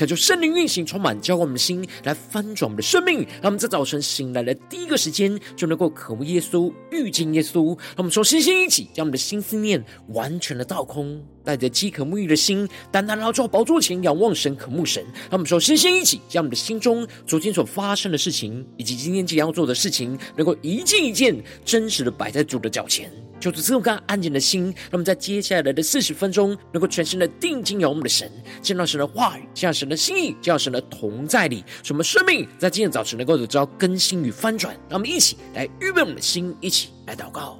[0.00, 3.18] 渴求圣灵运行，充满浇灌我们的心，来翻转我们的生命。
[3.42, 7.76] 让我们在早晨醒来的第一个时间，就能够渴慕耶稣、遇见耶稣。
[7.76, 15.04] 让我们说，星星一起，将我们的心思念完全的倒空，带着饥渴沐浴的心，单单来到宝座前仰望神、渴慕神。
[15.28, 23.12] 让我们说，星星一起，将我们的心中昨天所发生的事情，以及今天即将要做的事情，能够一件一件真实的摆在主的脚前。
[23.40, 34.74] 求主赐我刚安静的心，让我们在接下来的四十分钟，能够全心的定睛仰望我们的神，见到神的话语，见到神的心意，见到神的同在里，使我们生命在今天早晨能够得到更新与翻转。
[34.90, 37.58] 让我们一起来预备我们的心，一起来祷告。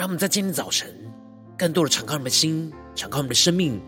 [0.00, 0.88] 让我们在今天早晨，
[1.58, 3.78] 更多的敞开我们的心，敞开我们的生命，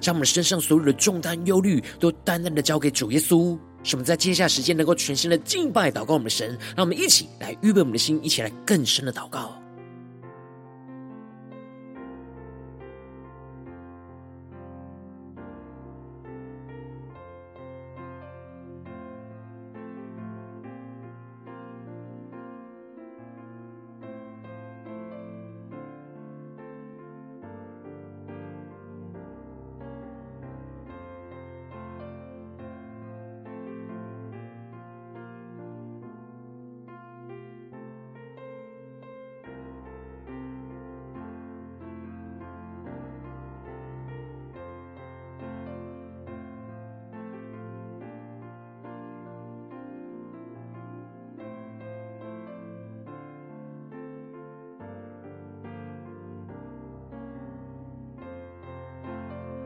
[0.00, 3.54] 将我们身上所有的重担、忧虑，都单单的交给主耶稣。
[3.84, 6.58] 使我们在接下来时间能够全心的敬拜、祷告我们的神。
[6.74, 9.61] 让我们一起来预备我们的心，一起来更深的祷告。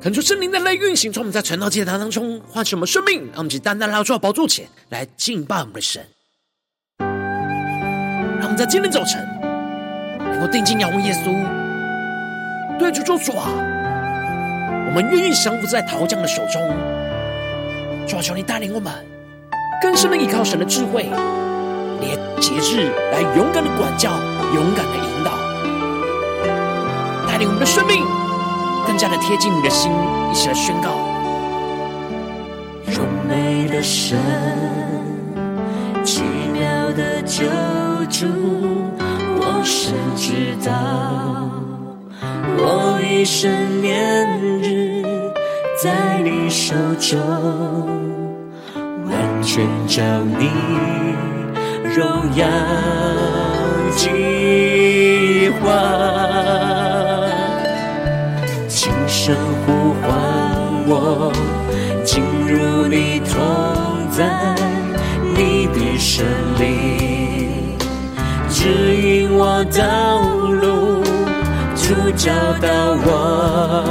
[0.07, 6.01] 恳求圣灵的来运行，从我们在传道祭坛当中唤醒我们生命，让我们去单单来到宝座前来敬拜我们的神。
[7.01, 9.21] 让我们在今天早晨
[10.21, 13.51] 能够定睛仰望耶稣，对主说：“主啊，
[14.87, 16.63] 我们愿意降服在陶匠的手中。
[18.07, 18.95] 主啊，求你带领我们
[19.83, 21.11] 更深的依靠神的智慧，
[22.01, 24.13] 连节制来勇敢的管教，
[24.55, 25.33] 勇敢的引导，
[27.27, 28.05] 带领我们的生命。”
[28.87, 29.91] 更加的贴近你的心，
[30.31, 30.91] 一起来宣告。
[32.87, 34.17] 荣美的神，
[36.05, 37.45] 奇妙的救
[38.09, 38.27] 主，
[39.39, 40.71] 我深知道，
[42.57, 43.51] 我一生
[43.83, 45.03] 年日
[45.83, 47.19] 在你手中，
[49.05, 50.03] 完全照
[50.39, 50.49] 你
[51.95, 52.47] 荣耀
[53.97, 56.76] 计划。
[59.27, 59.35] 声
[59.67, 60.07] 呼唤
[60.87, 61.33] 我
[62.05, 63.35] 进入你同
[64.13, 64.23] 在，
[65.35, 66.25] 你的圣
[66.61, 67.77] 灵
[68.49, 70.21] 指引我道
[70.63, 71.03] 路，
[71.75, 72.31] 主找
[72.63, 72.69] 到
[73.03, 73.83] 我，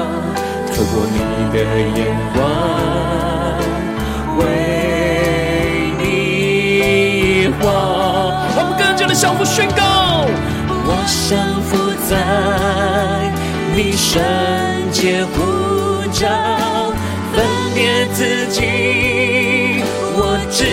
[0.71, 1.19] 透过你
[1.51, 1.55] 的
[1.99, 1.99] 眼
[2.33, 2.39] 光
[4.37, 4.41] 为
[5.99, 7.61] 你活。
[8.55, 9.83] 我们更加的相互宣告，
[10.69, 10.95] 我
[11.27, 11.75] 降服
[12.07, 12.15] 在
[13.75, 14.54] 你身。
[14.95, 16.25] 借呼召，
[17.35, 17.45] 分
[17.75, 19.83] 别自己，
[20.15, 20.63] 我知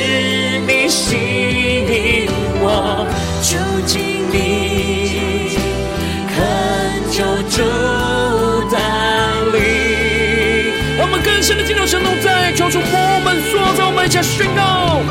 [0.65, 2.31] 你吸引
[2.63, 3.05] 我，
[3.43, 5.59] 就近你，
[6.31, 6.39] 恳
[7.11, 7.63] 求主
[8.71, 8.79] 带
[9.51, 9.59] 领。
[11.01, 15.03] 我们更深的进入神同在，求主我们塑造，我们一起来宣告。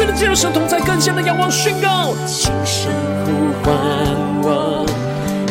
[0.00, 2.90] 深的进入神同在，更深的仰望宣告，轻声
[3.26, 3.76] 呼唤
[4.40, 4.86] 我，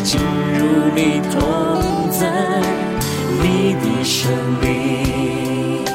[0.04, 0.19] 进
[0.57, 2.25] 入你同在，
[3.44, 5.86] 你的生命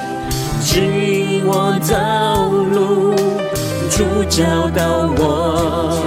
[0.62, 3.16] 指引我道路，
[3.90, 5.98] 主教导我。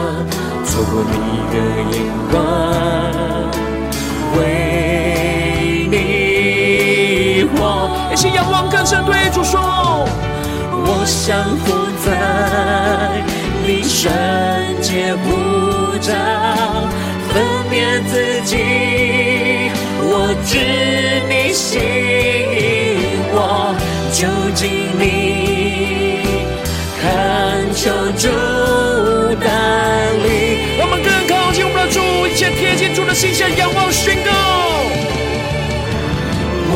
[0.66, 1.18] 透过你
[1.52, 1.56] 的
[1.92, 2.00] 眼
[2.32, 2.34] 光，
[4.38, 4.40] 为
[5.92, 7.60] 你活。
[8.14, 9.60] 一起仰望，更深对主说：
[10.72, 11.76] 我降服
[12.10, 13.22] 在
[13.66, 14.10] 你圣
[14.82, 16.14] 洁护照，
[17.30, 18.56] 分辨自己，
[20.00, 20.58] 我知
[21.28, 23.76] 你心意，我
[24.14, 24.20] 就
[24.56, 25.04] 近你，
[27.02, 27.06] 恳
[27.74, 28.28] 求主
[29.44, 29.46] 带
[30.24, 30.28] 领。
[32.60, 34.32] 贴近主的心下，仰望宣告。
[36.70, 36.76] 我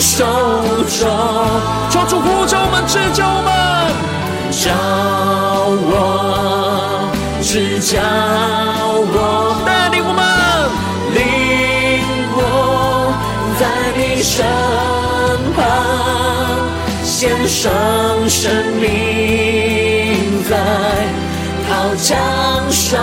[0.00, 0.24] 手
[0.98, 1.08] 中。
[1.90, 3.50] 求主呼召我们，指教我们，
[4.50, 4.70] 召
[5.90, 5.92] 我。
[7.40, 10.20] 是叫我带领我们，
[11.14, 11.18] 领
[12.36, 12.38] 我
[13.58, 13.62] 在
[13.96, 14.44] 你身
[15.56, 15.64] 旁，
[17.02, 17.72] 献上
[18.28, 20.52] 生命在
[21.70, 22.18] 刀匠
[22.70, 22.98] 手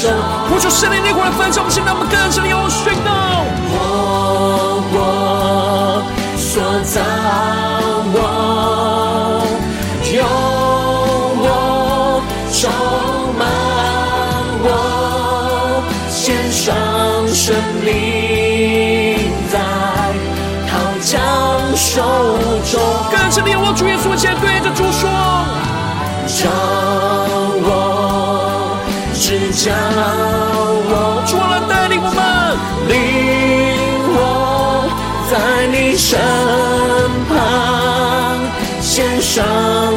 [0.00, 0.12] 中。
[0.48, 3.10] 呼求圣灵烈火的焚烧，现在我们更深的要宣告。
[21.94, 22.00] 手
[22.72, 22.80] 中，
[23.10, 25.10] 更深的仰望主耶稣，现在对着主说：
[26.26, 26.48] 召
[27.68, 27.68] 我，
[29.12, 29.70] 只叫
[30.88, 32.18] 我，主来带领我们，
[32.88, 32.96] 领
[34.08, 34.88] 我
[35.30, 36.18] 在你身
[37.28, 38.40] 旁，
[38.80, 39.44] 献上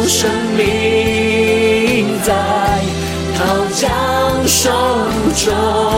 [0.06, 2.34] 生命在
[3.40, 3.42] 刀
[3.74, 3.90] 匠
[4.46, 4.70] 手
[5.46, 5.95] 中。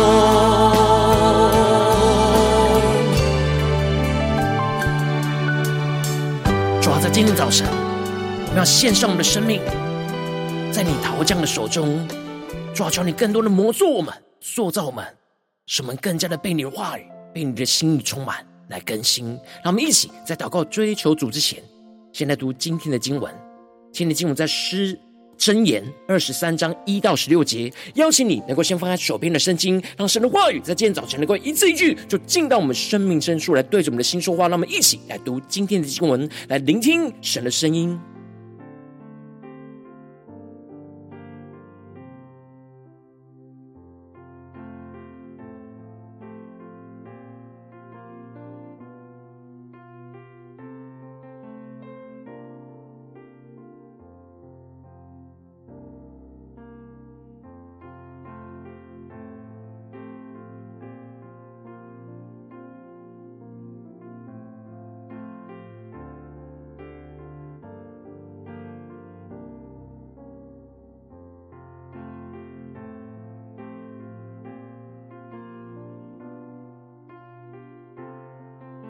[7.37, 9.61] 今天早晨，我们要献上我们的生命，
[10.73, 12.07] 在你陶匠的手中，
[12.73, 15.05] 主啊，求你更多的磨塑我们、塑造我们，
[15.67, 19.27] 使我们更加的被你的话语、被你的心意充满，来更新。
[19.63, 21.61] 让我们一起在祷告、追求主之前，
[22.11, 23.31] 先来读今天的经文。
[23.93, 24.99] 今天的经文在诗。
[25.37, 34.47] 箴言二十三章一到十六节，邀请你能够先放开手边的圣经，让神的话语在今天早晨能够一字一句就进到我们生命深处来，对着我们的心说话。
[34.47, 37.99] 让我们一起来读今天的经文，来聆听神的声音。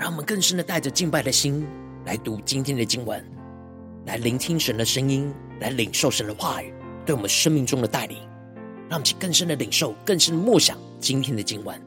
[0.07, 1.67] 让我们更深的带着敬拜的心
[2.05, 3.21] 来读今天的经文，
[4.05, 6.73] 来聆听神的声音，来领受神的话语
[7.05, 8.17] 对我们生命中的带领。
[8.87, 11.77] 让我们去更深的领受，更深的默想今天的经文。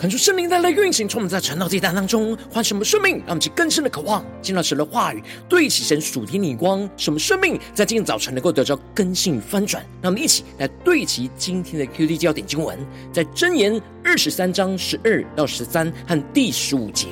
[0.00, 9.84] 看出圣灵带来运行，充满在晨祷祭坛当中，唤什么生命，让我们去更深的渴望，见到神的话语，对齐神属天的光，什么生命在今天早晨能够得到更新与翻转。
[10.00, 12.78] 让我们一起来对齐今天的 QD 焦点经文，
[13.12, 17.06] 在箴言二十三章十二到十三和第十五节，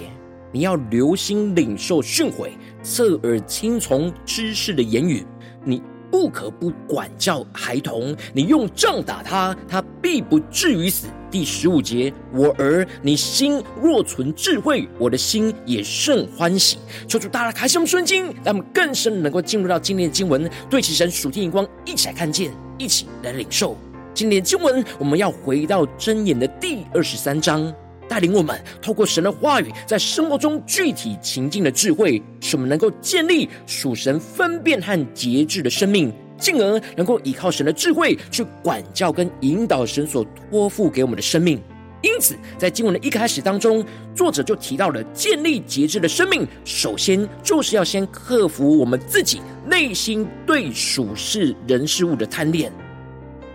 [0.50, 2.48] 你要留心领受训诲，
[2.82, 5.26] 侧耳听从知识的言语，
[5.62, 5.82] 你。
[6.10, 11.06] 不可不管教孩童，你用杖打他，他必不至于死。
[11.30, 16.78] 第十五节，我儿，你心若存智慧，我的心也甚欢喜。
[17.06, 23.76] 求主大大开示我们顺经，让我们更深能够进入到今天的经文，对齐神属天眼光，一起来看见，一起来领受
[24.14, 24.84] 今天的经文。
[24.98, 27.72] 我们要回到箴言的第二十三章。
[28.08, 41.60] 带领我们透过神的话语，在生活中具体情境的智慧，使我们能够建立属神分辨和节制的生命，进而能够依靠神的智慧去管教跟引导神所托付给我们的生命。
[42.00, 52.72] 因此，在经文的一开始当中，作者就提到了建立节制的生命，首先就是要先克服我们自己内心对属世人事物的贪恋。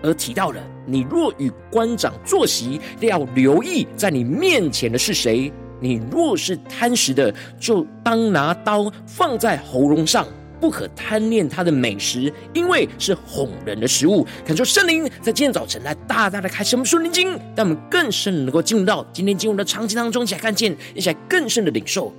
[0.02, 5.50] 而提到了，你若与官长坐席，要留意在你面前的是谁。
[5.80, 10.28] 你若是贪食的，就当拿刀放在喉咙上，
[10.64, 14.26] 不可贪恋他的美食，因为是哄人的食物。
[14.46, 22.14] 恳求圣灵在今天早晨来大大的开启我们属灵经，让我们更深能够进入到今天经文的场景当中，一起来看见，一起来更深的领受。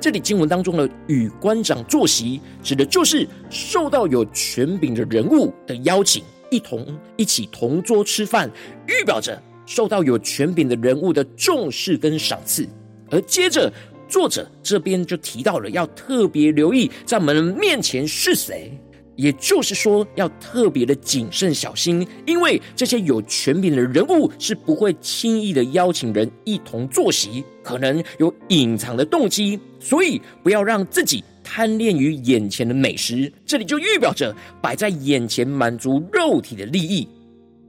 [0.00, 6.22] 这里经文当中的与官长坐席，指的就是受到有权柄的人物的邀请。
[6.52, 6.86] 一同
[7.16, 8.48] 一起同桌吃饭，
[8.86, 12.64] 预表着受到有权柄的人物的重视跟赏赐。
[13.10, 13.70] 而接着
[14.12, 18.70] 作者这边就提到了要特别留意在我们面前是谁，
[19.16, 31.24] 也就是说要特别的谨慎小心，因为这些有权柄的人物是不会轻易的邀请人一同坐席，可能有隐藏的动机，所以不要让自己。
[31.44, 37.06] 贪恋于眼前的美食，这里就预表着摆在眼前满足肉体的利益。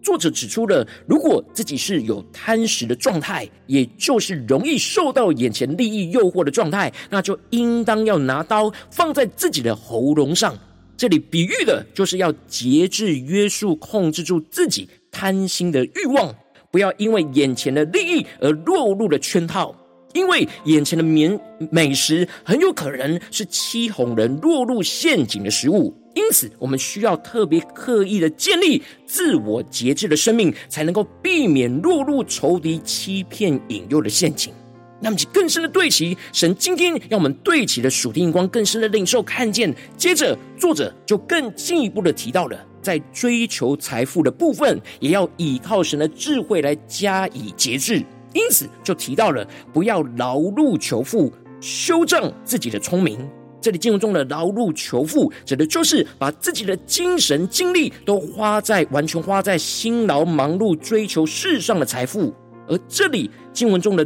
[0.04, 10.56] 作者指出了，如果自己是有贪食的状态，也就是容易受到眼前利益诱惑的状态，那就应当要拿刀放在自己的喉咙上。
[10.96, 16.34] 这里比喻的就是要节制、约束、控制住自己贪心的欲望，
[16.70, 19.76] 不要因为眼前的利益而落入了圈套。
[20.14, 21.40] 因为眼前的美
[21.72, 34.54] 美食很有可能是欺哄人落入陷阱的食物，因此我们需要特别刻意的建立自我节制的生命，才能够避免落入仇敌欺骗引诱的陷阱。
[35.02, 39.76] 那么，更深的对齐神今天让我们对齐的属天光，更深的领受看见。
[39.98, 48.02] 接着，作者就更进一步的提到了，在追求财富的部分，也要依靠神的智慧来加以节制。
[48.34, 53.20] 因此，就提到了不要劳碌求富，修正自己的聪明。
[53.62, 62.34] 这里经文中的劳碌求富，指的就是把自己的精神精力都花在完全花在辛劳忙碌追求世上的财富。
[62.68, 64.06] 而这里经文中的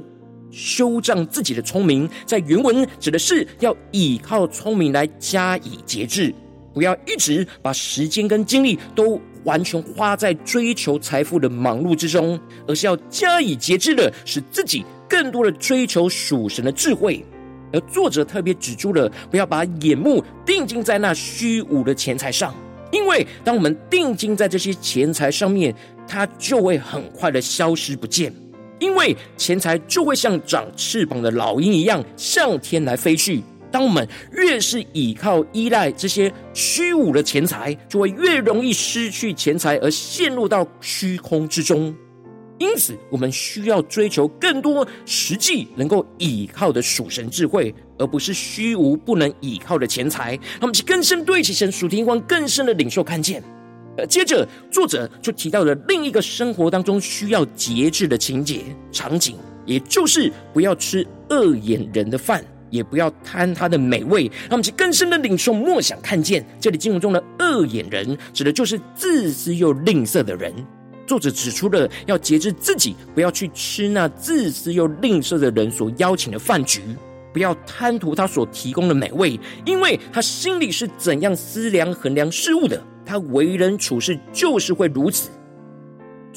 [0.52, 6.34] 修正自己的聪明，在原文指的是要依靠聪明来加以节制，
[6.74, 9.20] 不要一直把时间跟精力都。
[9.48, 12.38] 完全花在追求财富的忙碌之中，
[12.68, 17.26] 而是要加以节制的，使自己更多的追求属神的智慧。
[17.72, 22.54] 而作者特别指出了，不要把眼目定睛在那虚无的钱财上，
[22.92, 25.74] 因为当我们定睛在这些钱财上面，
[26.06, 28.34] 它就会很快的消失不见，
[28.80, 33.42] 因为钱财就会像长翅膀的老鹰一样，向天来飞去。
[33.72, 41.96] 当我们越是倚靠依赖这些虚无的钱财，就会越容易失去钱财而陷入到虚空之中。
[42.60, 50.32] 因此，我们需要追求更多实际能够倚靠的属神智慧，而不是虚无不能倚靠的钱财。
[50.32, 53.44] 让我们去更深对齐神属天光，更深的领受看见。
[53.96, 62.44] 呃，接着作者就提到了另一个生活当中需要节制的情节场景，也就是不要吃恶眼人的饭。
[62.70, 66.46] 也不要贪他的美味，让我们去更深的领受默想看见。
[66.60, 70.54] 这里经文中的恶眼人，指的就是自私又吝啬的人。
[71.06, 76.82] 作者指出了要节制自己，不要去吃那自私又吝啬的人所邀请的饭局，
[77.32, 85.30] 不要贪图他所提供的美味，因为他心里是怎样思量衡量事物的，他为人处事就是会如此。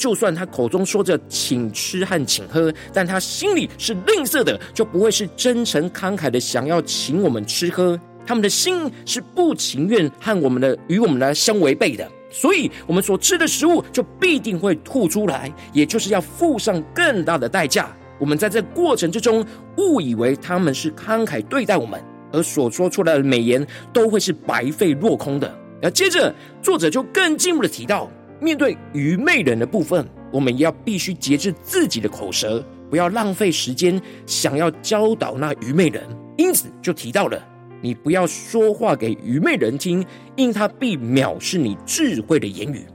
[0.00, 8.00] 就算他口中说着请吃和请喝，但他心里是吝啬的，就不会是真诚慷慨的想要请我们吃喝。
[8.24, 17.94] 他们的心是不情愿和我们的与我们来相违背的，所以我们所吃的食物就必定会吐出来，也就是要付上更大的代价。
[18.18, 19.44] 我们在这过程之中
[19.76, 25.54] 误以为他们是慷慨对待我们，而所说出来的美言都会是白费落空的。
[25.82, 36.02] 而接着作者就更进一步的提到，面对愚昧人的部分，我们要必须节制自己的口舌，不要浪费时间想要教导那愚昧人。
[36.36, 37.38] 因此就提到了，
[37.82, 40.04] 你不要说话给愚昧人听，
[40.36, 42.86] 因他必藐视你智慧的言语。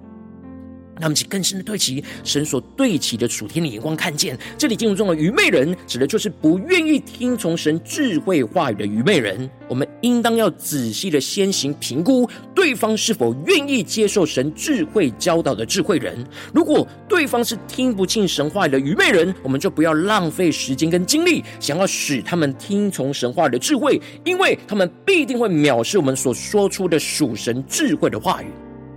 [0.99, 9.49] 那么，其更深的对齐神所对齐的属天的眼光，看见这里经文中的愚昧人，指的就是不愿意听从神智慧话语的愚昧人。
[9.67, 16.25] 我们应当要仔细的先行评估对方是否愿意接受神智慧教导的智慧人。
[16.53, 28.47] 如果对方是听不进神话语的愚昧人，我们就不要浪费时间跟精力，想要使他们听从神话语的智慧，因为他们必定会藐视我们所说出的属神智慧的话语。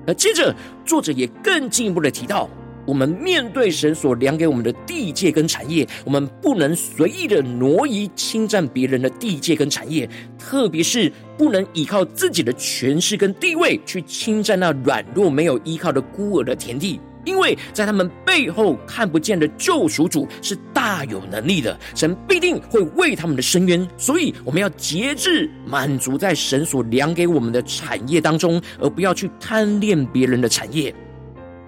[0.09, 0.55] 而接着，
[0.87, 2.49] 作者也更进一步的提到，
[2.87, 16.99] 我们面对神所量给我们的地界跟产业，我们不能随意的挪移、侵占别人的地界跟产业，特别是不能依靠自己的权势跟地位去侵占那软弱没有依靠的孤儿的田地。
[17.25, 20.57] 因为在他们背后看不见的救赎主是
[20.89, 30.95] 大有能力的，神必定会为他们的伸冤，所以我们要节制满足在神所量给我们的产业当中，而不要去贪恋别人的产业。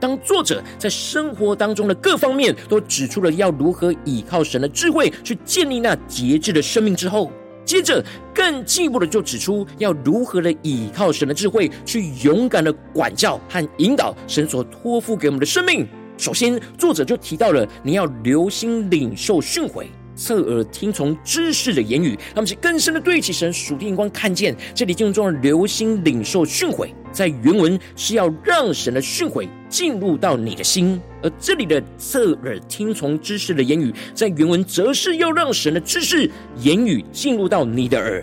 [0.01, 7.31] 当作者在生活当中的各方面都指出了要如何依靠神的智慧去建立那节制的生命之后，
[7.63, 8.03] 接着，
[8.35, 15.87] 更进一步的就指出要如何的依靠神的智慧，去勇敢的管教和引导神所托付给我们的生命。
[16.21, 19.87] 首先，作者就提到了你要留心领受训诲。
[20.15, 38.23] 侧耳听从知识的言语，他们是更深的对齐神属天眼光，看见这里经文中的留心领受训诲，在原文是要让神的训诲进入到你的心，而这里的侧耳听从知识的言语，在原文则是要让神的知识言语进入到你的耳。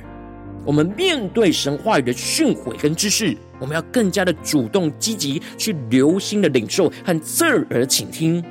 [0.63, 8.43] 我们面对神话语的训诲跟知识，我们要更加的主动积极去留心的领受和侧耳倾听。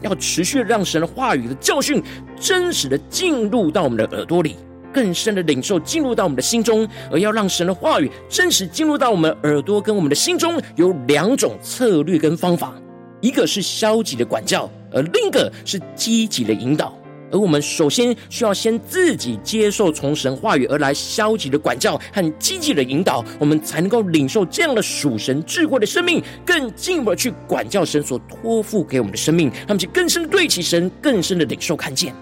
[0.00, 2.02] 要持续让神的话语的教训
[2.38, 4.56] 真实的进入到我们的耳朵里，
[4.92, 12.74] 更深的领受进入到我们的心中，而要让神的话语真实进入到我们耳朵跟我们的心中，有两种策略跟方法，
[13.20, 16.96] 一个是消极的管教，而另一个是积极的引导。
[17.32, 32.14] 而我们首先需要先自己接受从神话语而来消极的管教和积极的引导，我们才能够领受这样的属神智慧的生命，更进一步的去管教神所托付给我们的生命，他们就更深对齐神，更深的领受看见。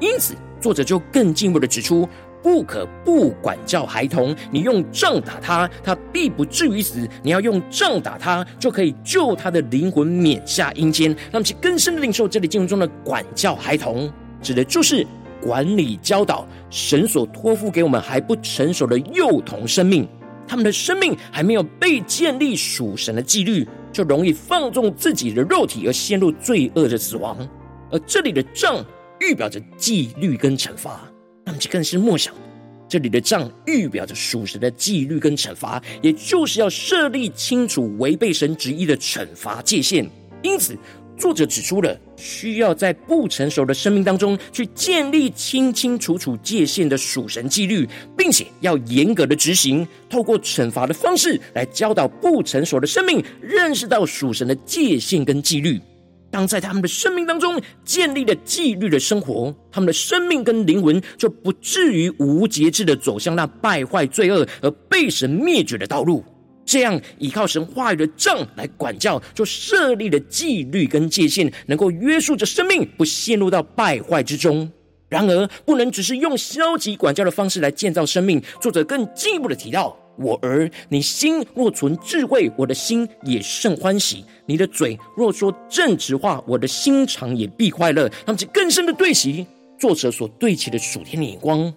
[0.00, 2.08] 因此，作者就更进一步的指出，
[2.42, 11.14] 不可不管教孩童，你用杖打他，他必不至于死；你要用杖打他，就可以救他的灵魂免下阴间。
[11.30, 14.12] 他们就更深的领受这里经文中的管教孩童。
[14.42, 15.06] 指的就是
[15.40, 20.06] 管理教导神所托付给我们还不成熟的幼童生命，
[20.46, 27.36] 他们的生命还没有被建立属神的纪律，就容易放纵自己的肉体而陷入罪恶的死亡。
[27.90, 28.84] 而这里的杖
[29.20, 31.00] 预表着纪律跟惩罚，
[31.44, 32.34] 那么这更是默想，
[32.88, 40.08] 这里的杖预表着属神的纪律跟惩罚，也就是要设立清楚违背神旨意的惩罚界限。
[40.42, 40.76] 因此。
[41.22, 55.80] 作者指出了需要在不成熟的生命当中去建立清清楚楚界限的属神纪律，并且要严格的执行，透过惩罚的方式来教导不成熟的生命认识到属神的界限跟纪律。
[56.28, 66.24] 当在他们的生命当中建立了纪律的生活，他们的生命跟灵魂就不至于无节制的走向那败坏罪恶而被神灭绝的道路。
[66.72, 74.72] 这样依靠神话语的杖来管教，就设立了纪律跟界限，能够约束着生命，不陷入到败坏之中。
[75.10, 78.42] 然而，不能只是用消极管教的方式来建造生命。
[78.58, 89.46] 作者更进一步的提到：“我儿，你心若存智慧，我的心也甚欢喜；你的嘴若说正直话，我的心肠也必快乐。”那么，这更深的对齐，
[89.78, 91.70] 作者所对齐的属天的眼光。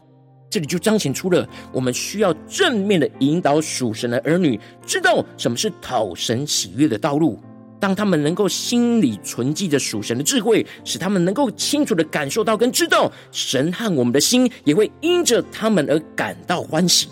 [0.55, 7.37] 这里就彰显出了我们需要正面的引导属神的儿女，知道什么是讨神喜悦的道路。
[7.77, 17.09] 当他们能够心里存记着属神的智慧，使他们能够清楚的感受到跟知道神和我们的心也会因着他们而感到欢喜。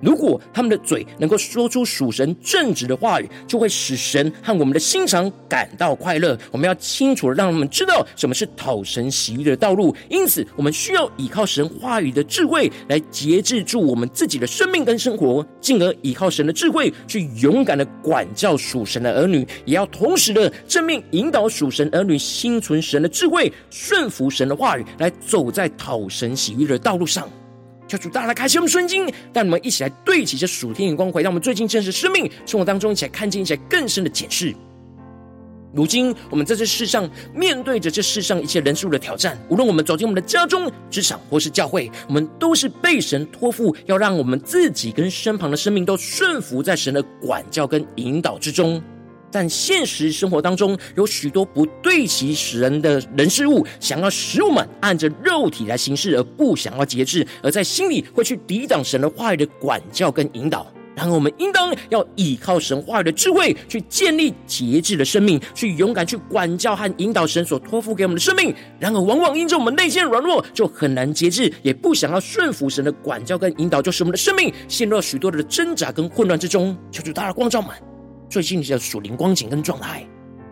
[0.00, 6.38] 如果他们的嘴能够说出属神正直的话语，就会使神和我们的心肠感到快乐。
[6.50, 9.94] 我们要清楚的让他们知道什么是讨神喜悦的道路。
[10.08, 27.28] 因此，我们需要依靠神话语的智慧来节制住我们自己的生命跟生活，进而依靠神的智慧去勇敢的管教属神的儿女，也要同时的正面引导属神儿女心存神的智慧，顺服神的话语，来走在讨神喜悦的道路上。
[27.88, 34.54] 求主大家来开启我们圣经，带我们一起来对齐这属天眼光，回到我们最近真实生命生活当中，一起来看见一些更深的解释。
[35.74, 48.82] 如今我们在这世上面对着这世上一切人数的挑战，无论我们走进我们的家中、职场或是教会，我们都是被神托付，要让我们自己跟身旁的生命都顺服在神的管教跟引导之中。
[49.30, 60.66] 但现实生活当中有许多不对齐神的人事物，想要使我们按着肉体来行事，而不想要节制，而在心里会去抵挡神的话语的管教跟引导。
[60.94, 68.54] 然而，我们应当要依靠神话语的智慧，去建立节制的生命，去勇敢去管教和引导神所托付给我们的生命。
[68.80, 76.74] 然而，往往因着我们内心软弱，就很难节制，也不想要顺服神的管教跟引导，就使我们的生命陷入了许多的挣扎跟混乱之中。
[76.90, 77.70] 求主大的光照们。
[78.28, 80.06] 最近的属灵光景跟状态，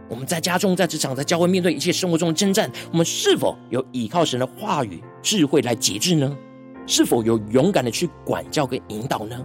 [0.09, 6.37] 我们在家中、在职场、在教会，面对一切生活中的征战，我们是否有依靠神的话语、智慧来节制呢？
[6.87, 9.45] 是否有勇敢的去管教跟引导呢？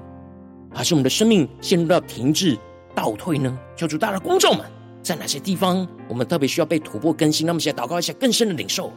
[0.71, 2.57] 还是我们的生命陷入到停滞、
[2.93, 3.57] 倒退呢？
[3.75, 4.65] 求主大的光照们，
[5.01, 7.47] 在哪些地方我们特别需要被突破更新？
[7.47, 8.93] 那么，现在祷告一下更深的领受。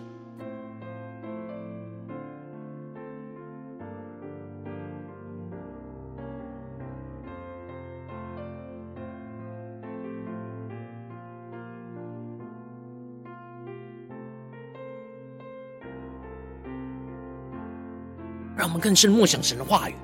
[18.63, 19.95] 让我们更深默想神的话语，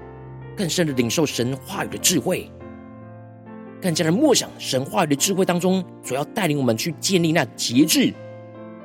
[0.57, 2.51] 更深的领受神话语的智慧，
[3.81, 8.13] 更加的默想神话语的智慧当中，所要带领我们去建立那节制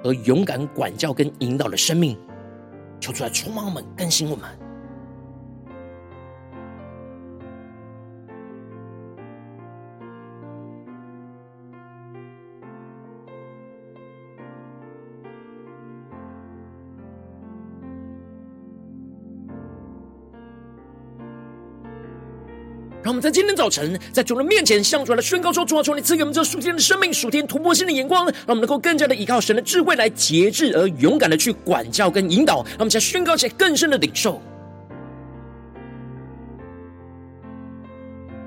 [0.03, 2.15] 和勇敢管教跟引导的生命，
[2.99, 4.47] 求主来充满我们，更新我们。
[23.03, 32.63] 让我们在今天早晨，在主的面前向主来宣告说：“主啊，求你赐给我们这属天的生命、属天突破性的眼光，让我们能够更加的依靠神的智慧来节制，而勇敢的去管教跟引导。
[32.63, 34.41] 让我们再宣告起更深的领受，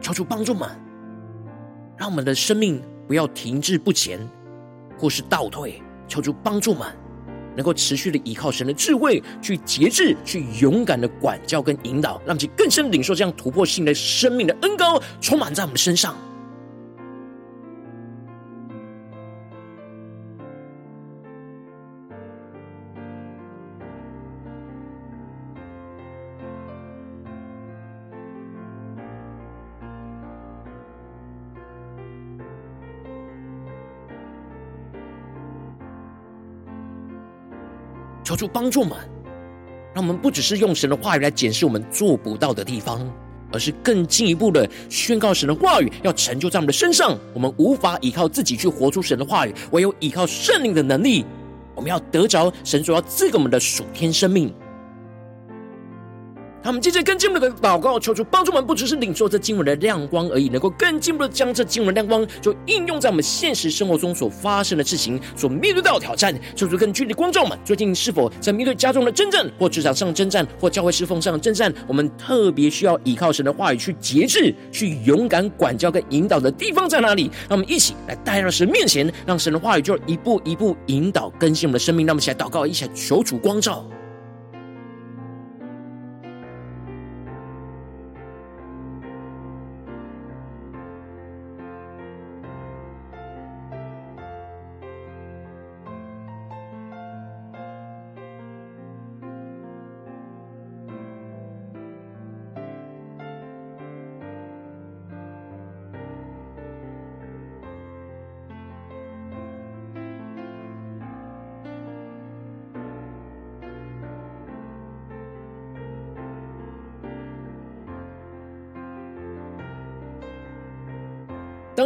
[0.01, 0.66] 求主帮助们，
[1.99, 4.19] 让我们的生命不要停滞不前，
[4.97, 5.83] 或是倒退。
[6.09, 6.88] 求主帮助们。”
[7.57, 16.14] 能够持续的依靠神的智慧，去节制，去勇敢的管教跟引导，让其更深领受这样突破性的生命的恩高，充满在我们身上。
[38.37, 38.96] 求主帮助我们，
[39.94, 43.01] 让我们不只是用神的话语来检视我们做不到的地方，
[43.51, 47.18] 而是更进一步的宣告神的话语要成就在我们的身上。
[47.33, 51.25] 我们无法依靠自己去活出神的话语，唯有依靠圣灵的能力。
[51.75, 54.53] 我们要得着神所要赐给我们的属天生命。
[56.67, 66.37] 他们接着更进一步的祷告，求主帮助我们，不只是领受这经文的亮光而已，能够更进一步的将这经文亮光就应用在我们现实生活中所发生的事情，所面对到的挑战。
[66.57, 71.73] 求主更具体的光照们，最近是否在面对家中的征战，或职场上的征战，或教会侍奉上的征战？
[71.87, 77.31] 我们特别需要依靠神的话语去节制，去勇敢管教跟引导的地方在哪里？
[77.49, 82.05] 让我们一起来带到神面前，让神的话语就一步一步引导更新我们的生命。
[82.05, 83.87] 让我们一起来祷告，一起来求主光照。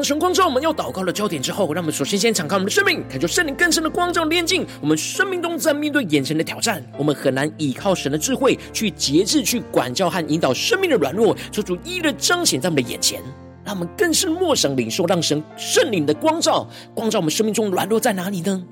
[0.02, 13.20] 神光照我们要祷告的焦点之后，让我们首先先敞开我们的生命，感受圣灵更深的光照炼净我们生命中，在面对眼前的挑战，我们很难依靠神的智慧去节制、去管教和引导生命的软弱，求主一一的彰显在我们的眼前，
[13.64, 18.62] 让我们更是默想领受，让神圣灵的光照，光照我们生命中软弱在哪里呢？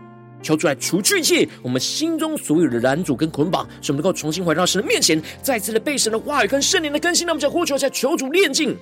[0.41, 8.77] 求主来除去一切我们心中所有的拦阻跟捆绑，使我们能够重新回到神的面前，再次的被神的话语跟圣灵的更新，那我们在呼求一下求主炼净。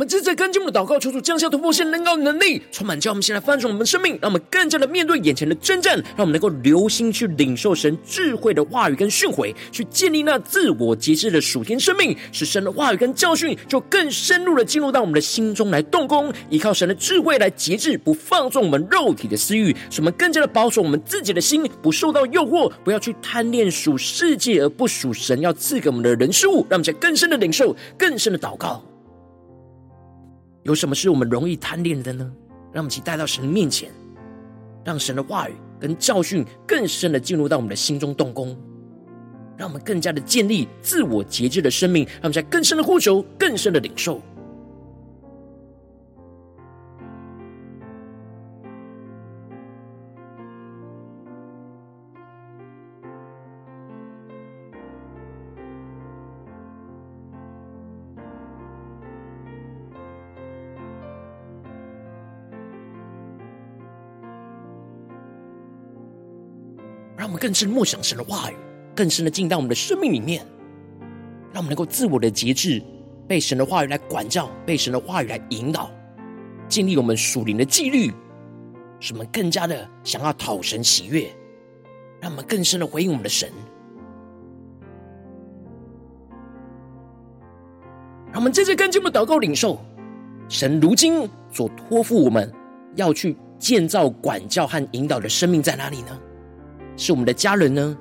[0.00, 28.82] 我们正在跟进我们的祷告，求主降下突破性、能高能力，充满叫我们先来翻转我们的生命，让我们更加的面对眼前的征战，让我们能够留心去领受神智慧的话语跟训诲，去建立那自我节制的属天生命，使神的话语跟教训就更深入的进入到我们的心中来动工，依靠神的智慧来节制，不放纵我们肉体的私欲，使我们更加的保守我们自己的心，不受到诱惑，不要去贪恋属世界而不属神要赐给我们的人事物，让我们在更深的领受、更深的祷告。
[30.62, 32.30] 有什么是我们容易贪恋的呢？
[32.72, 33.90] 让我们一起带到神的面前，
[34.84, 38.56] 让神的话语跟教训更深的进入到我们的心中动工，
[39.56, 44.20] 让我们更加的建立自我节制的生命，让我们在更深的呼求、更深的领受。
[67.40, 68.54] 更深默想神的话语，
[68.94, 70.46] 更深的进到我们的生命里面，
[71.54, 72.82] 让我们能够自我的节制，
[73.26, 75.90] 被神的话语来管教，被神的话语来引导，
[76.68, 78.12] 建立我们属灵的纪律，
[79.00, 81.34] 使我们更加的想要讨神喜悦，
[82.20, 83.50] 让我们更深的回应我们的神。
[88.26, 89.80] 让我们接着跟进我们祷告领受，
[90.46, 92.52] 神如今所托付我们
[92.96, 96.20] 要去建造、管教和引导的生命在哪里呢？
[97.00, 97.96] 是我们的家人呢，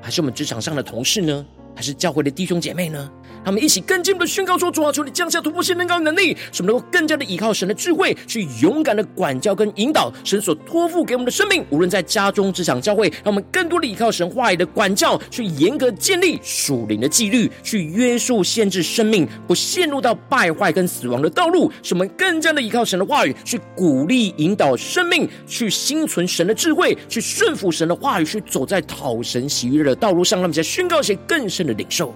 [0.00, 3.08] 还是我们职场上的同事呢，还是教会的弟兄姐妹呢？
[3.44, 11.64] 他们一起更进一步的宣告说：“主啊，求你降下突破性能高能力，使我们能够更加的依靠神的智慧，去勇敢的管教跟引导神所托付给我们的生命。
[11.70, 21.70] 无论在家中、职场、教会，让我们更多的依靠神话语的管教，去严格建立属灵的纪律，去约束、限制生命，不陷入到败坏跟死亡的道路。
[21.82, 30.38] 使我们更加的依靠神的话语，去鼓励、引导生命，去心存神的智慧，去顺服神的话语，去走在讨神喜悦的道路上。
[30.38, 32.14] 让我们在宣告一些更深的领受。”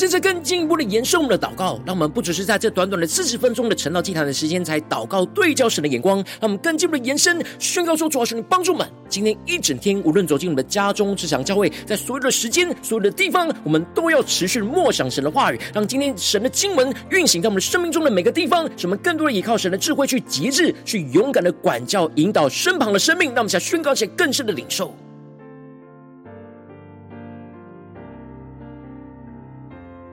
[0.00, 23.28] 接着更进一步的延伸我们的祷告，让我们不只是在这短短的四十分钟的晨祷祭坛的时间才祷告对焦神的眼光，让我们更进一步的延伸宣告说：主啊，求你帮助我们，今天一整天，无论走进我们的家中、职场、教会，在所有的时间、所有的地方，我们都要持续默想神的话语，让今天神的经文运行在我们生命中的每个地方，使我们更多的依靠神的智慧去节制，去勇敢的管教、引导身旁的生命。
[23.34, 24.96] 让我们想宣告一些更深的领受。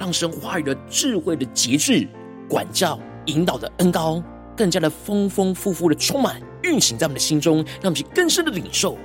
[0.07, 2.07] 让神话语的智慧的节制、
[2.47, 4.23] 管教、引导的恩高，
[4.55, 8.97] 更加的丰丰富富的充满运行在我们的心中，让我们去更深的领受。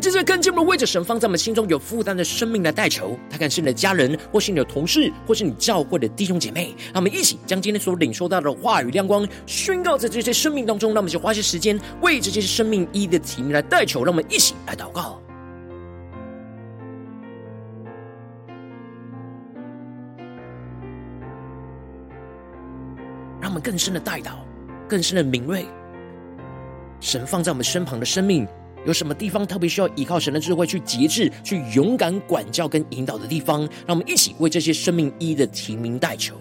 [0.00, 6.74] 们接着更进一步为着神放在我们心中有负担的生命来代求，他可能是你的家人，或是你的同事，或是你教会的弟兄姐妹。
[6.86, 10.94] 让我们一起将今天所领受到的话语亮光宣告在这些生命当中。
[10.94, 14.02] 让我们就花些时间为这些生命一的提名来代求。
[14.02, 15.20] 让我们一起来祷告，
[23.38, 24.30] 让我们更深的代祷，
[24.88, 25.66] 更深的敏锐。
[27.00, 28.48] 神放在我们身旁的生命。
[28.86, 33.60] 有什么地方特别需要依靠神的智慧去节制、去勇敢管教跟引导的地方？
[33.86, 36.34] 让我们一起为这些生命一的提名代求。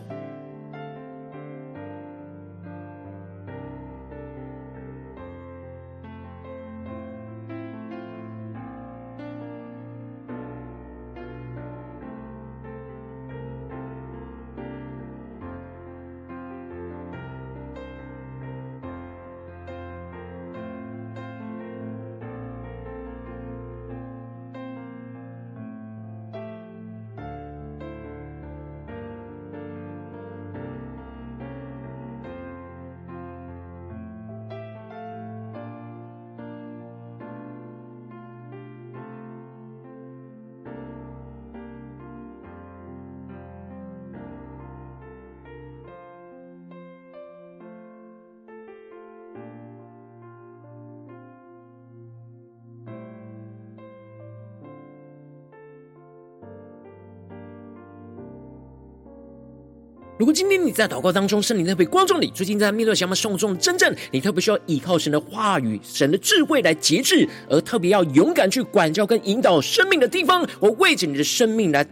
[60.30, 71.84] 果今天你在祷告当中，圣灵特别光照你，最近在面对什么生活中的真正，你特别需要依靠神的话语、神的智慧来节制，而特别要勇敢去管教跟引导生命的地方，我为着你的生命来。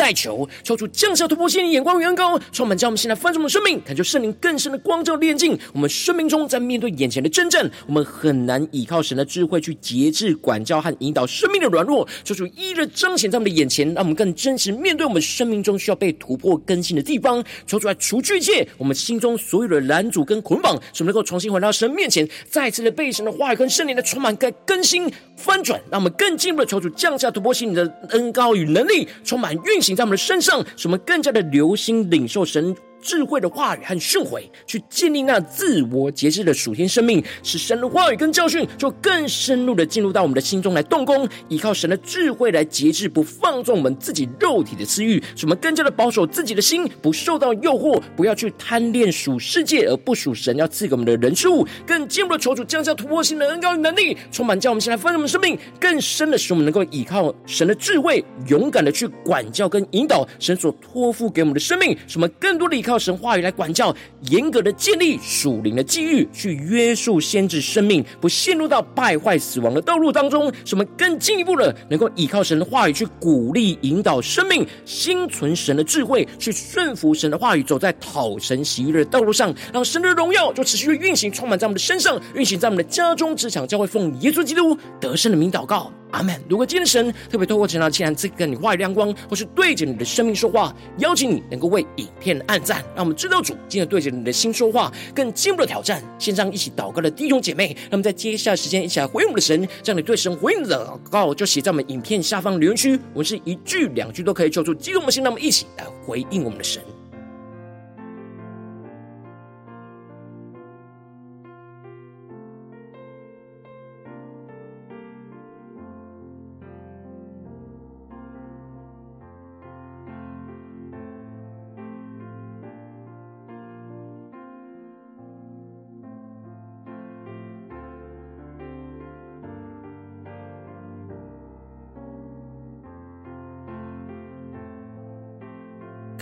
[0.00, 12.08] 代求，求主降下突破性的眼光与恩膏，充满将我们现在丰盛的生命，感觉圣灵更深的光照炼净我们生命中，在面对眼前的征战，我们很难依靠神的智慧去节制、管教和引导生命的软弱。
[12.24, 17.44] 求主一日彰显在我们的眼前，让我们更真实面对我们生命中需要被突破更新的地方。
[17.66, 29.89] 求主来除去一切我们心中所有的拦阻跟捆绑，使我们能够重新回到神面前，再次的被神的话语跟圣灵的充满跟更新翻转，让我们更进一步的求主降下突破性的恩高与能力，充满运行。
[29.96, 62.89] 在我们的身上，使我们更加的留心领受神智慧的话语和训诲，去建立那自我节制的属天生命，使神的话语跟教训就更深入的进入到我们的心中来动工，依靠神的智慧来节制，不放纵我们自己肉体的私欲，使我们更加的保守自己的心，不受到诱惑，不要去贪恋属世界而不属神要赐给我们的人事物，更进一步的求主降下突破性的恩膏与能力，充满叫我们现在丰盛的生命，更深的使我们能够依靠神的智慧，勇敢的去管教跟引导神所托付给我们的生命，使我们更多的依靠。
[62.90, 63.94] 靠神话语来管教，
[64.30, 70.52] 严格的建立属灵的际遇，去约束先知生命，不陷入到败坏死亡的道路当中。
[70.64, 85.92] 使我们更进一步的，能够依靠神的话语去鼓励引导生命，心存神的智慧，去顺服神的话语，走在讨神喜悦的道路上，让神的荣耀就持续的运行，充满在我们的身上，运行在我们的家中、职场、教会，奉耶稣基督得胜的名祷告。
[86.12, 86.40] 阿门。
[86.48, 96.02] 如果今天神特别透过陈老亲自跟你话语亮光，或是对着你的生命说话，邀请你能够为影片按赞，让我们知道主今天对着你的心说话，更进一步的挑战。
[96.18, 106.82] 线上一起祷告的弟兄姐妹，那么在接下来时间一起来回应我们的神，这样你对神回应的祷告就写在我们影片下方留言区，我们是一句两句都可以求助激动的心，那么一起来回应我们的神。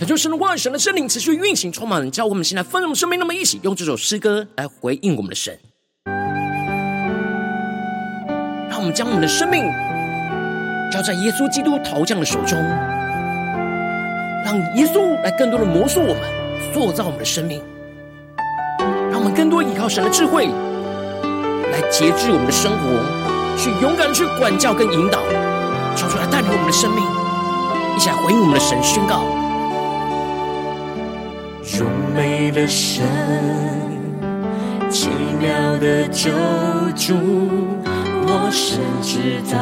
[0.09, 3.19] 就神的话语，神的圣灵持续运行，充满教我们现在丰盛的生命。
[3.19, 5.55] 那么，一起用这首诗歌来回应我们的神，
[8.67, 9.63] 让我们将我们的生命
[10.91, 12.57] 交在耶稣基督陶匠的手中，
[14.43, 16.23] 让耶稣来更多的摩塑我们，
[16.73, 17.61] 塑造我们的生命，
[19.11, 22.81] 让我们更多依靠神的智慧来节制我们的生活，
[23.55, 25.21] 去勇敢去管教跟引导，
[25.95, 27.05] 求主来带领我们的生命，
[27.95, 29.21] 一起来回应我们的神，宣告：
[31.79, 33.05] 荣美的神，
[34.89, 35.07] 奇
[35.39, 36.29] 妙的救
[36.93, 37.15] 主，
[38.27, 39.57] 我深知道，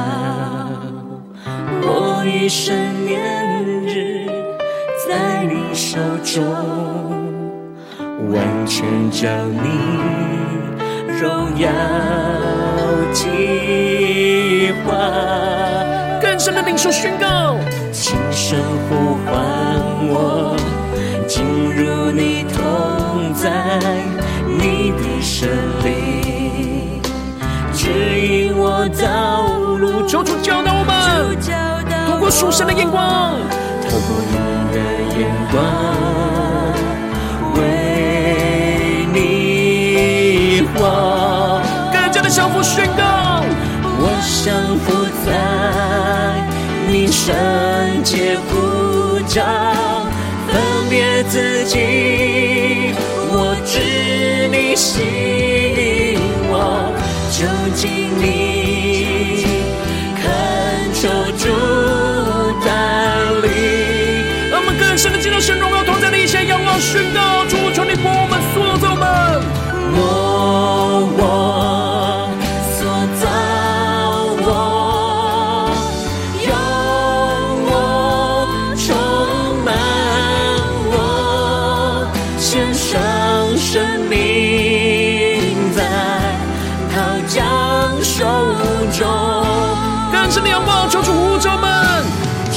[1.84, 4.26] 我一生年日。
[5.08, 6.44] 在你手中，
[8.32, 9.70] 完全将你
[11.22, 11.70] 荣耀
[13.14, 14.98] 计划。
[16.20, 17.56] 更深的领受宣告，
[17.92, 18.60] 轻声
[18.90, 19.36] 呼唤
[20.10, 20.58] 我，
[21.58, 23.50] 进入你同在，
[24.46, 25.50] 你的神
[25.84, 27.02] 灵
[27.74, 27.90] 指
[28.22, 30.06] 引我道路。
[30.06, 30.94] 求主教导我们，
[32.06, 33.40] 透过属神的眼光，
[33.90, 34.38] 透过你
[34.72, 34.78] 的
[35.18, 35.60] 眼光
[37.56, 37.60] 为
[39.12, 41.60] 你活，
[41.92, 43.42] 更加的降服宣告，
[44.00, 44.04] 我
[44.46, 44.86] 降服
[45.26, 45.28] 在
[46.88, 47.34] 你圣
[48.04, 49.87] 洁呼召，分别
[51.38, 51.78] 自己，
[53.30, 53.78] 我知
[54.48, 56.18] 你吸引
[56.50, 56.56] 我，
[57.30, 58.57] 就近你，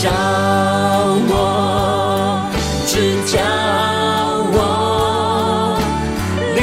[0.02, 0.10] 叫
[1.28, 1.60] 我。
[3.26, 3.38] 教
[4.52, 5.78] 我，
[6.56, 6.58] 领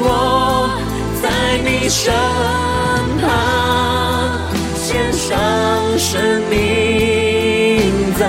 [0.00, 0.68] 我，
[1.22, 1.24] 在
[1.64, 2.12] 你身
[3.22, 3.24] 旁，
[4.76, 5.26] 献上
[5.98, 6.54] 生命
[8.18, 8.20] 在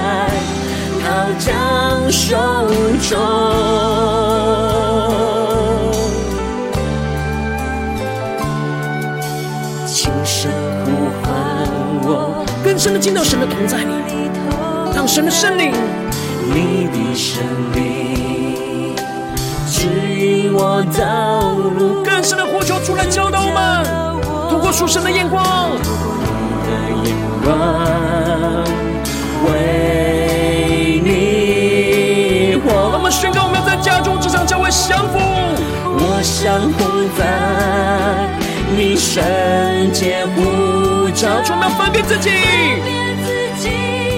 [1.04, 1.06] 他
[1.38, 2.38] 将手
[3.10, 3.67] 中。
[12.88, 13.92] 深的进到神的同在里，
[14.96, 15.74] 让神的圣灵。
[16.54, 17.44] 你的圣
[17.76, 18.96] 灵
[19.70, 23.84] 指引我道路，更深的呼求出来教导我们，
[24.50, 25.76] 透过属神的眼光，你
[26.64, 26.72] 的
[27.04, 27.14] 眼
[27.44, 27.52] 光
[29.48, 32.72] 为你活。
[32.94, 35.20] 我们宣告，我们要在家中、职场、教会降服。
[36.00, 38.30] 我降服在
[38.78, 39.22] 你圣
[39.92, 40.26] 洁
[42.04, 42.30] 自己。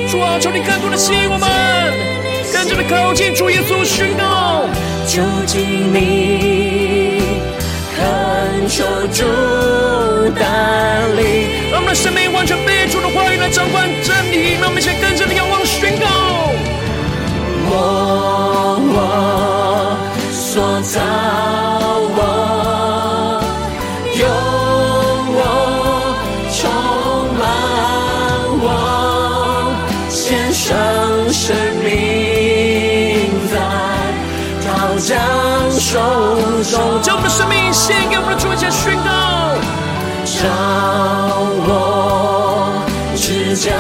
[0.10, 1.48] 主啊，求你更多的吸引我们。
[2.52, 4.68] 更加的靠近主耶稣，宣告，
[5.08, 7.22] 就近你，
[7.96, 9.24] 恳求主
[10.36, 10.44] 带
[11.16, 13.88] 领，让我们的生命完全被主的话语来掌管
[36.70, 39.10] 中，将我们的生命献给我们的主，一起宣告。
[40.24, 40.46] 召
[41.66, 42.84] 我，
[43.16, 43.72] 指教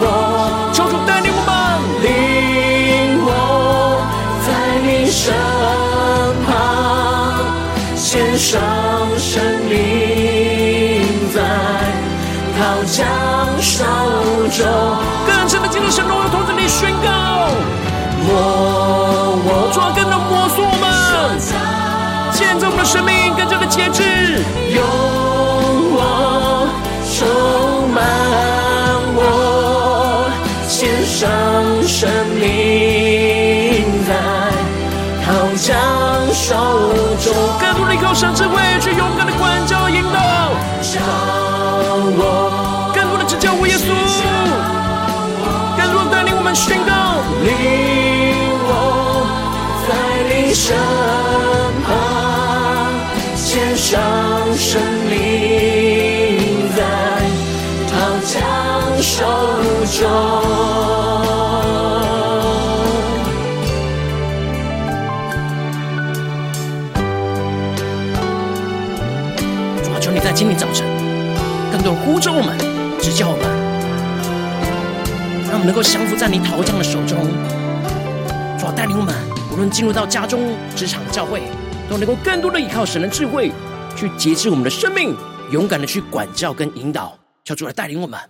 [0.00, 1.52] 我，求主带领我们，
[2.00, 4.00] 领我，
[4.46, 4.48] 在
[4.80, 5.34] 你身
[6.46, 6.48] 旁，
[7.94, 8.58] 献上
[9.18, 9.72] 生命
[11.34, 11.36] 在
[12.56, 13.04] 陶匠
[13.60, 13.84] 手
[14.56, 14.64] 中。
[15.26, 17.08] 更深的进入神荣耀同在里宣告。
[18.26, 18.32] 我
[22.54, 24.04] 建造我们的生命，更加的节制，
[24.70, 24.78] 用
[25.90, 26.70] 我
[27.10, 27.26] 充
[27.90, 27.98] 满
[29.16, 30.30] 我，
[30.68, 31.26] 献上
[31.82, 32.46] 生命
[34.06, 34.14] 在
[35.26, 35.74] 陶匠
[36.32, 36.54] 手
[37.18, 41.00] 中，更多的靠神智慧去勇敢的管教引导，召
[42.14, 42.22] 我，
[42.94, 43.90] 更多的指教我耶稣，
[45.76, 47.18] 更多的带领我们宣告。
[47.42, 47.50] 领
[48.62, 49.26] 我
[49.88, 49.90] 在
[50.30, 50.76] 你身
[54.74, 56.82] 生命在
[57.92, 57.94] 陶
[58.26, 58.34] 匠
[59.00, 59.24] 手
[59.86, 60.02] 中。
[69.80, 70.84] 主啊，求你在今天早晨，
[71.70, 72.58] 更多呼召我们，
[73.00, 73.46] 指教我们，
[75.48, 77.16] 让我们能够降服在你陶匠的手中。
[78.58, 79.14] 主啊，带领我们，
[79.52, 80.40] 无论进入到家中、
[80.74, 81.42] 职场、教会，
[81.88, 83.52] 都能够更多的依靠神的智慧，
[84.04, 85.16] 去节制我们的生命，
[85.50, 87.18] 勇敢的去管教跟引导。
[87.42, 88.20] 求主来带领我们。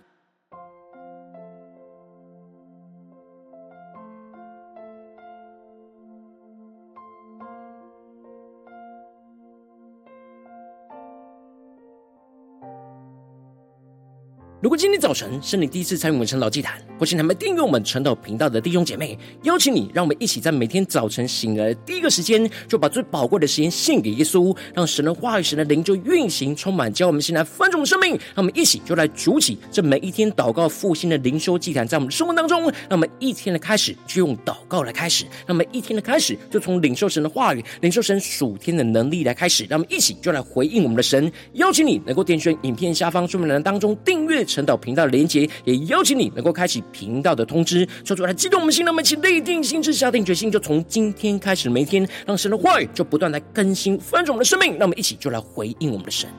[14.65, 28.13] 如果今天早晨是你第一次参与我们晨祷祭坛，或是还没订阅我们晨祷频道的弟兄姐妹，邀请你，让我们一起在每天早晨醒来的第一个时间，就把最宝贵的时间献给耶稣，让神的话语、神的灵就运行充满，教我们现在翻转生命。
[28.33, 41.31] 让我们一起就来主起这每一天祷告复兴的灵修祭坛，在我们的生活当中，让我们一天的开始就用祷告来开始，让我们一天的开始就从领受神的话语、领受神属天的能力来开始，让我们一起就来回应我们的神。
[41.53, 44.43] 邀请你能够点选影片下方说明栏当中订阅。
[44.55, 56.29] 陈导频道的连结，也邀请你能够开启频道的通知，说出来激动我们心，让我们一起立定心志，下定决心，就从今天开始，每一天让神的话语就不断来更新翻转我们的生命，那我们一起就来回应我们的神。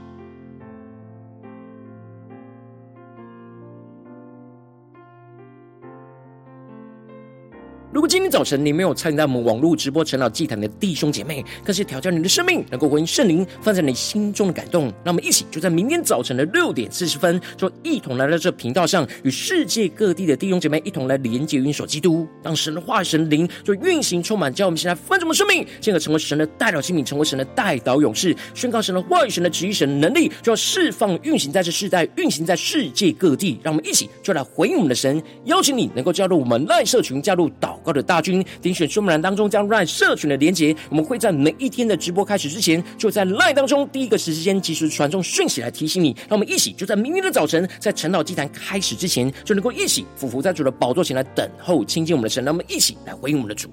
[7.97, 14.92] 如果今天早晨你没有参与到我们网络直播陈老祭坛的弟兄姐妹，更是挑战你的生命，能够回应圣灵放在你心中的感动。
[15.03, 33.59] 让我们一起就在明天早晨的六点四十分，就一同来到这频道上，与世界各地的弟兄姐妹一同来连接、运手基督，让神的化、神灵就运行充满，叫我们现在翻转我们生命，进而成为神的代表器皿，成为神的代祷勇士，宣告神的话语、神的旨意、神的能力，就要释放、运行在这世代，运行在世界各地。
[33.62, 46.09] 让我们一起就来回应我们的神，邀请你能够加入我们赖社群，加入祷高的大军，点选说明栏当中将 LINE 社群的连结，我们会在每一天的直播开始之前，就在 LINE 当中第一个时间及时传送讯息来提醒你。
[46.28, 52.45] 让我们一起就在明天的早晨，在晨祷祭坛开始之前，就能够一起俯伏在主的宝座前来等候亲近我们的神。
[52.45, 53.70] 让我们一起来回应我们的主。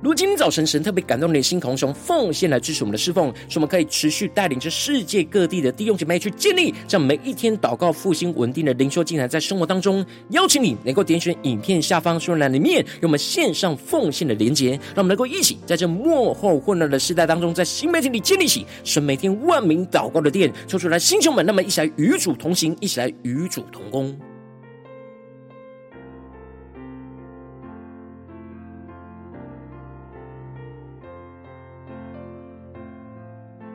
[0.00, 24.16] 如今早晨神特别感动你的心，同时奉献来支持我们的侍奉，使我们可以持续带领着世界各地的弟兄姐妹去建立这样每一天祷告复兴稳定的灵修进来，在生活当中，邀请你能够点选影片下方说明栏里面有我们线上奉献的连结，让我们能够一起在这幕后混乱的时代当中，在新媒体里建立起神每天万名祷告的殿，抽出来弟兄们，那么一起来与主同行，一起来与主同工。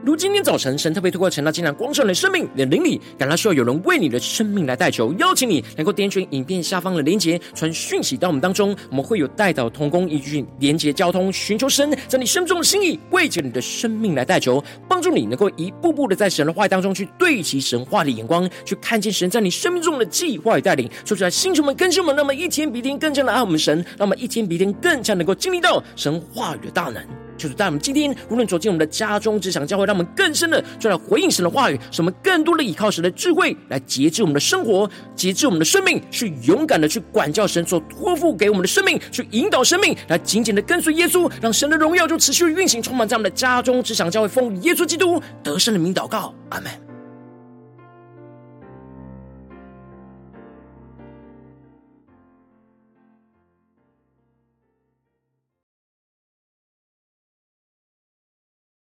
[0.06, 20.90] 如今天早晨，神特别透过晨祷祭坛光照你的生命，你的灵里感到需要有人为你的生命来代求，邀请你能够点选影片下方的连结，传讯息到我们当中，我们会有代祷同工，一句连结交通，寻求神在你生命中的心意，为着你的生命来代求，帮助你能够一步步的在神的话语当中去对齐神话的眼光，去看见神在你生命中的计划与带领。
[21.06, 27.02] 说出来，星球们、更新我们，那么一天比一天更加的爱我们神，那么一天比一天更加能够经历到神话语的大能。
[27.44, 46.93] 就是在我们今天，无论走进我们的家中、职场、教会，让我们更深的就来回应神的话语，使我们更多的依靠神的智慧来节制我们的生活，节制我们的生命，去勇敢的去管教神所托付给我们的生命，去引导生命，来紧紧的跟随耶稣，让神的荣耀就持续运行，充满在我们的家中、职场、教会，奉耶稣基督得胜的名祷告，阿门。